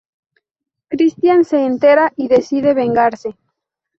Christian 0.89 1.45
se 1.45 1.63
entera 1.63 2.11
y 2.15 2.27
decide 2.27 2.73
vengarse. 2.73 3.35